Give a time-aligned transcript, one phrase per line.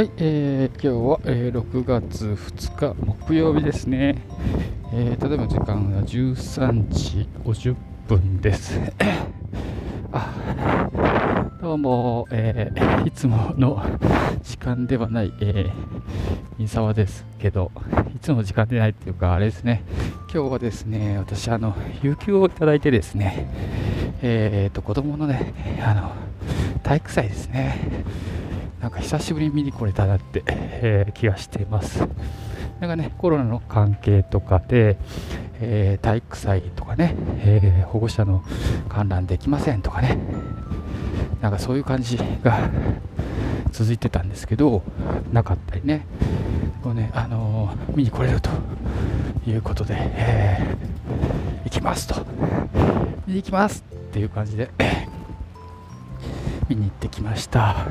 [0.00, 4.16] はい、えー、今日は、えー、6月2日木曜日ですね。
[4.94, 7.76] えー、例えば時間は13時50
[8.08, 8.80] 分です。
[10.10, 13.84] あどうも、えー、いつもの
[14.42, 15.70] 時間ではない、えー、
[16.56, 17.70] 三沢ですけど、
[18.16, 19.82] いつも時間でないっていうか、あれですね、
[20.32, 23.50] 今日はですね、私、あの、有給をいただいてですね、
[24.22, 25.52] えーと、子供のね、
[25.84, 26.12] あの、
[26.82, 27.76] 体育祭ですね。
[28.80, 32.08] なんか久しぶりに見に来れたなって、えー、気がしてます。
[32.80, 34.96] なんかね、コロナの関係とかで、
[35.60, 38.42] えー、体育祭とかね、えー、保護者の
[38.88, 40.16] 観覧できませんとかね、
[41.42, 42.70] なんかそういう感じが
[43.70, 44.82] 続いてたんですけど、
[45.30, 46.06] なかったりね、
[46.82, 48.48] こうね、あのー、見に来れると
[49.46, 52.14] いうことで、えー、行きますと、
[53.26, 54.70] 見に行きますっていう感じで、
[56.70, 57.86] 見に行ってきました。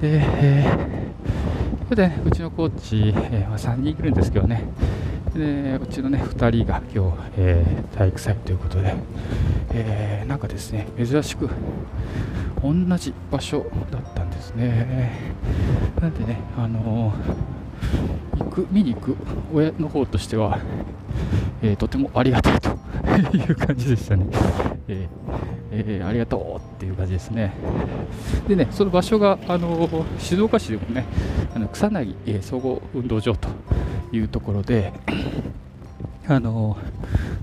[0.00, 4.64] で、えー、それで、ね、うちのコーチ、えー、3人いるんですけどね、
[5.34, 8.94] でうちのね2人が今日、えー、体育祭ということで、
[9.70, 11.48] えー、なんかですね珍しく
[12.62, 15.32] 同じ場所だったんですね。
[16.00, 19.16] なんでねあのー、行く見に行く
[19.54, 20.58] 親の方としては、
[21.62, 22.68] えー、とてもありがたいと
[23.36, 24.26] いう感じでしたね、
[24.88, 25.08] え
[25.74, 27.54] えー、ありがとうっていう感じですね。
[28.46, 31.06] でね、その場所が、あの静岡市でもね、
[31.54, 33.48] あの草薙、えー、総合運動場と
[34.12, 34.92] いうところで、
[36.28, 36.76] あの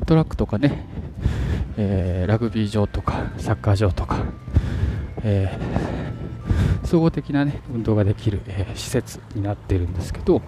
[0.05, 0.85] トラックとかね、
[1.77, 4.23] えー、ラグビー場とかサッカー場とか、
[5.23, 10.41] えー、総合的な、ね、運動ができる、えー、施設になってるんですけど、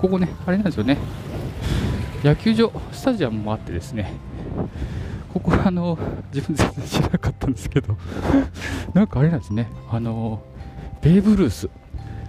[0.00, 0.98] ここね、あれなんですよね、
[2.24, 4.12] 野球場、スタジアムもあってですね、
[5.32, 5.98] ここはあの
[6.32, 7.96] 自分全然知らなかったんですけど。
[8.94, 9.68] なんかあれなんですね。
[9.90, 10.42] あの
[11.00, 11.70] ベーブ・ルース。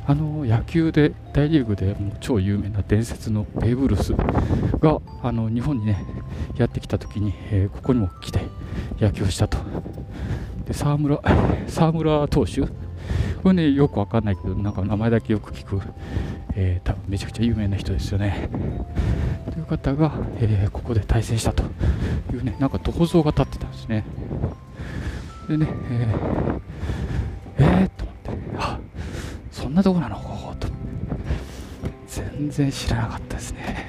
[0.06, 4.14] あの野球で大リーグでもう超有名な伝説のベーブ・ルース
[4.80, 6.06] があの日本にね
[6.58, 8.41] やってきた時に、えー、ここにも来て
[9.00, 9.58] 野球をしたと。
[10.66, 11.22] で沢村
[11.68, 12.62] 沢村投手。
[13.44, 15.81] これねよくわかんないけどなんか名前だけよく聞く、
[16.56, 18.50] えー、多分めちゃくちゃ有名な人ですよね。
[19.52, 21.64] という方が、えー、ここで対戦したと。
[22.31, 24.06] いうね、なんか銅像が立ってたんですね。
[25.47, 28.79] でね、えー、えー、と思って、あ
[29.51, 30.16] そんなとこなの？
[30.17, 30.67] ここと。
[32.07, 33.88] 全然知らなかったですね。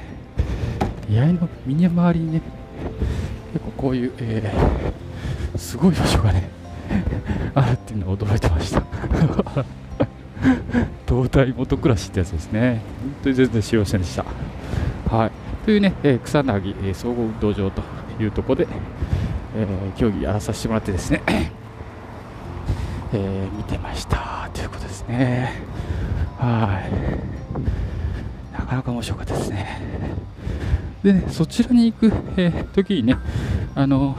[1.08, 2.42] 居合の身に回りにね、
[3.52, 6.48] 結構こういう、えー、すごい場所がね、
[7.54, 8.82] あるっていうのを驚いてました。
[11.08, 12.80] 東大元暮らしってやつですね。
[13.00, 14.24] 本当に全然知りませんでした。
[15.14, 15.30] はい。
[15.64, 17.82] というね、えー、草薙、えー、総合運動場と
[18.20, 18.68] いうところで、
[19.56, 21.22] えー、競技やらさせてもらってですね、
[23.12, 25.52] え見てましたということですね。
[26.38, 26.80] は
[28.50, 28.54] い。
[28.58, 29.80] なかなか面白かったですね。
[31.02, 33.16] でね、そちらに行く、えー、時にね、
[33.74, 34.16] あの、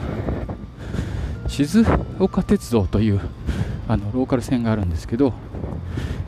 [1.48, 1.84] 静
[2.18, 3.20] 岡鉄道という
[3.88, 5.32] あのローカル線があるんですけど、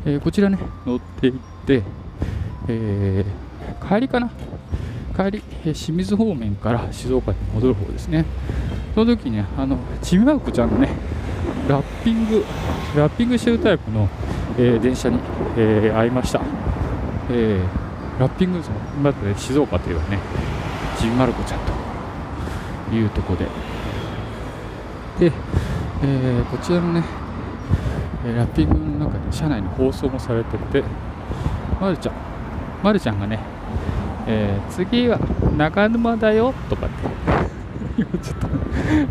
[0.05, 1.33] えー、こちらね、乗っていっ
[1.67, 1.83] て、
[2.69, 4.31] えー、帰りかな
[5.19, 8.25] 帰り、え清水方面から静岡に戻る方ですね。
[8.95, 10.91] その時、ね、あの、ちびまる子ちゃんのね、
[11.69, 12.45] ラッピング、
[12.97, 14.09] ラッピングしてるタイプの、
[14.57, 15.19] えー、電車に、
[15.57, 16.41] えー、会いました。
[17.33, 18.61] えー、ラッピング、
[19.03, 20.21] まずね、静岡というね、
[20.97, 21.61] ちびまる子ちゃん
[22.89, 23.45] というとこで。
[25.19, 25.33] で、
[26.05, 27.03] えー、こちらのね、
[28.25, 30.85] ラッピングの中で車内の放送もされてて、
[31.81, 32.15] まるちゃん、
[32.85, 33.58] まるちゃんがね、
[34.29, 35.19] えー、次は
[35.57, 37.09] 長沼だよとかって。
[37.99, 38.49] 今ちょっと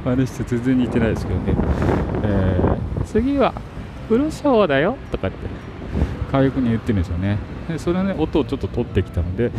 [0.06, 1.56] 真似して全然似てないですけどね、
[2.24, 3.54] えー、次は
[4.08, 5.68] 古庄だよとかって。
[6.32, 7.38] 可愛くに言ってるんですよね。
[7.68, 9.52] でそれの、ね、音をちょっと取ってきたので、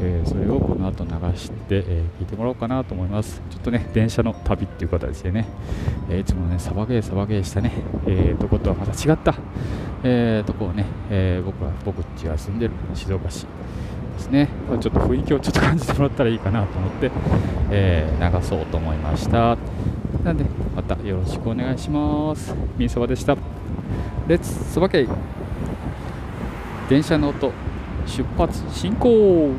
[0.00, 3.42] えー、それをこの後流して、えー、聞いてもらおうかなと思います。
[3.50, 5.46] ちょっとね電車の旅っていう形でね、
[6.08, 7.72] えー、いつもねサバゲーサバゲーしたね、
[8.06, 9.34] えー、とことはまた違った、
[10.02, 13.46] えー、とこをね、え、僕は僕っちが住んでる静岡市。
[14.16, 17.10] ですね、ちょっと雰囲気をちょっと感じてもらったらいいかなと思って、
[17.70, 19.56] えー、流そうと思いました。
[20.24, 22.54] なんで、またよろしくお願いします。
[22.78, 23.36] みんそばでした。
[24.26, 25.08] レッツそばけい
[26.88, 27.52] 電車の音、
[28.06, 29.50] 出発進行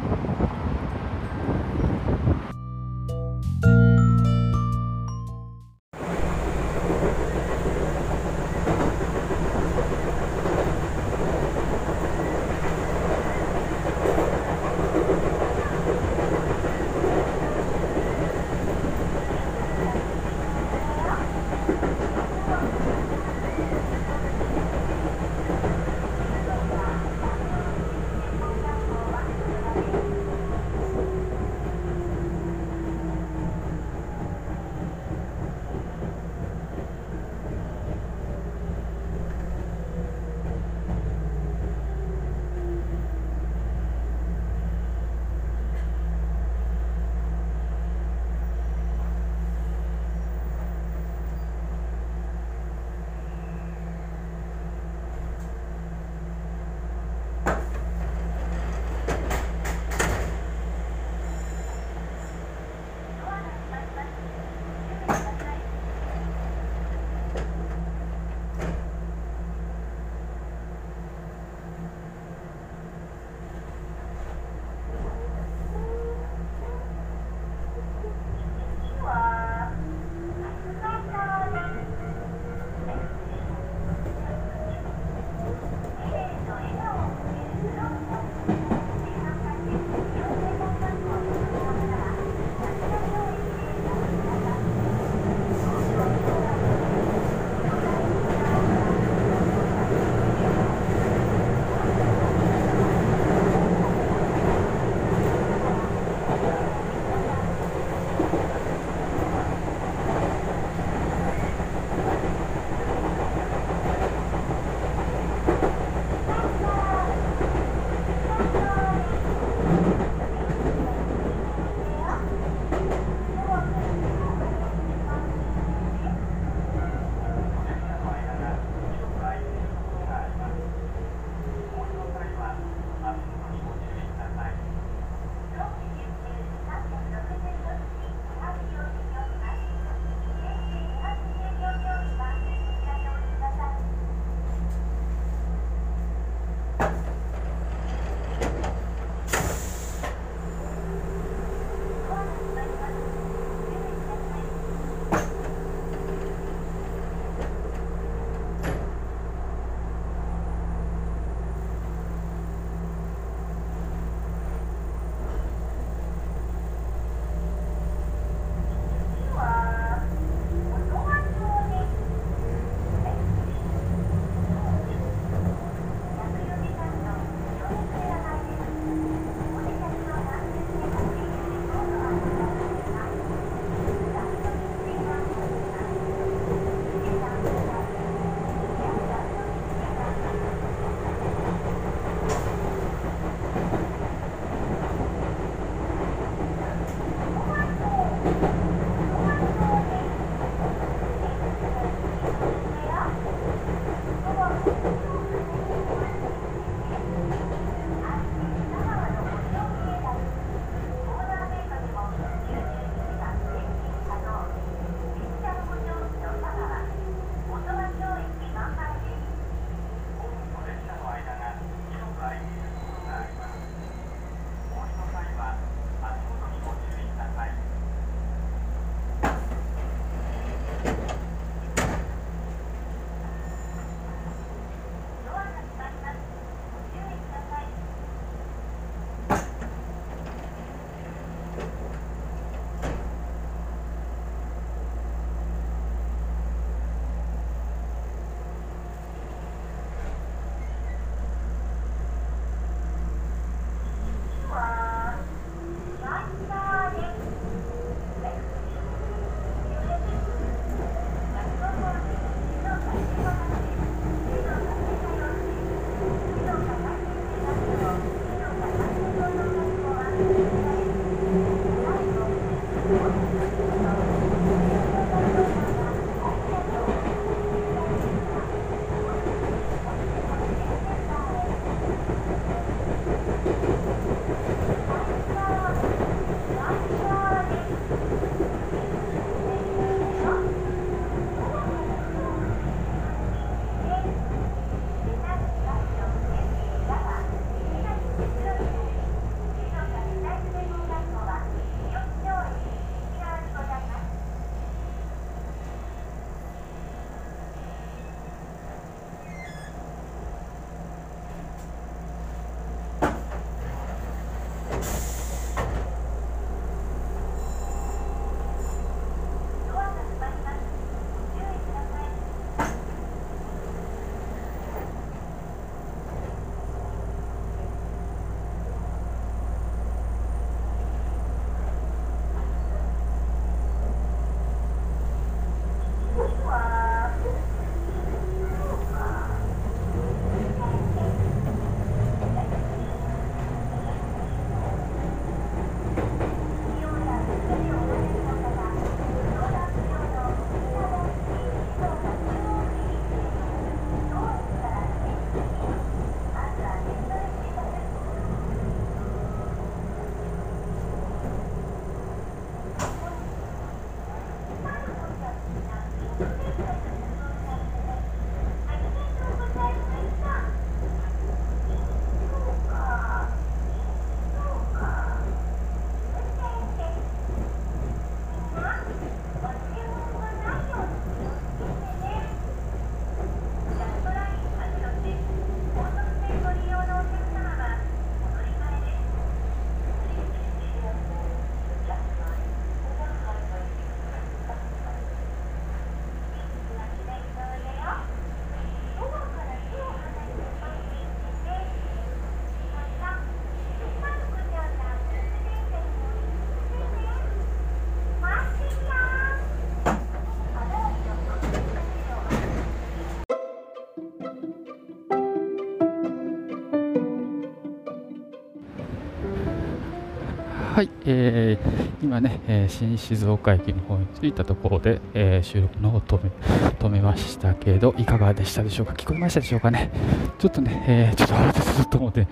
[420.77, 426.29] はい、えー、今ね、えー、新静岡駅の方に着いたところで、えー、収録の方を止め
[426.77, 428.93] 止めましたけど、いかがでしたでしょうか？
[428.93, 429.89] 聞こえましたでしょうかね？
[430.37, 432.27] ちょっとね、えー、ちょっと慌ててと思って、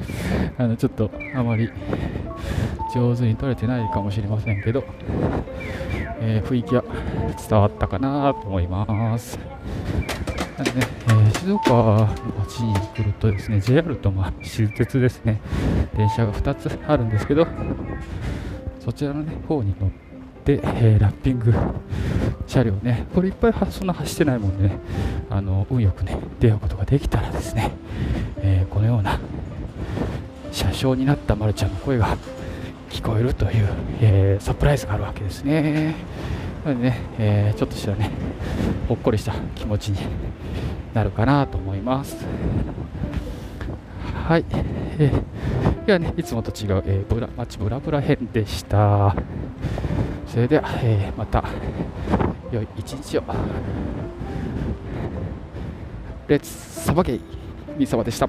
[0.59, 1.71] あの、ちょっとあまり
[2.93, 4.83] 上手に撮れてないかもしれませんけど、
[6.19, 6.83] えー、雰囲気は
[7.49, 9.39] 伝わったかなと思います。
[10.55, 15.41] なんでね、えー、静岡の街に来るとですね、JR と、まあ、私鉄ですね、
[15.97, 17.47] 電車が2つあるんですけど、
[18.85, 19.89] そちらの、ね、方に乗っ
[20.43, 21.51] て、えー、ラッピング
[22.45, 24.77] 車両ね、これいっぱいそんな走ってないもんでね、
[25.31, 27.71] あの運よくね、出会うことができたらですね、
[28.37, 29.19] えー、このような
[30.51, 32.15] 車掌になったまるちゃんの声が
[32.91, 33.67] 聞こえるという、
[34.01, 35.95] えー、サプライズがあるわけですね。
[36.63, 38.11] なのでね、えー、ちょっとしたね、
[38.87, 39.97] ほっこりした気持ちに
[40.93, 42.17] なるかなと思います。
[44.25, 44.45] はい。
[44.97, 49.15] えー、ではね、いつもと違う、えー、ブラ街ブラブラ編でした。
[50.25, 51.43] それでは、えー、また
[52.51, 53.23] 良い一日を。
[56.27, 57.21] レッツサバゲイ
[57.77, 58.27] 三沢でした。